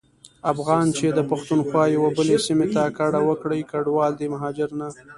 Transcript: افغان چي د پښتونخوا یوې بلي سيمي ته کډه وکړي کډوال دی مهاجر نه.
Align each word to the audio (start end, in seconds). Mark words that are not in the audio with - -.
افغان 0.51 0.85
چي 0.97 1.07
د 1.13 1.19
پښتونخوا 1.29 1.83
یوې 1.95 2.09
بلي 2.17 2.37
سيمي 2.45 2.67
ته 2.75 2.81
کډه 2.97 3.21
وکړي 3.29 3.61
کډوال 3.71 4.11
دی 4.19 4.27
مهاجر 4.33 4.69
نه. 4.79 4.87